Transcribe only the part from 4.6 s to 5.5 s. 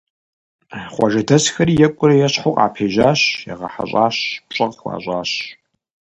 къыхуащӀащ.